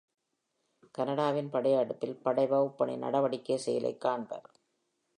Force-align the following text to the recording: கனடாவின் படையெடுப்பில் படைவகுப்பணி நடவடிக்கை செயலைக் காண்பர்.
கனடாவின் 0.91 1.49
படையெடுப்பில் 1.49 2.19
படைவகுப்பணி 2.25 2.97
நடவடிக்கை 2.97 3.57
செயலைக் 3.57 4.01
காண்பர். 4.01 4.49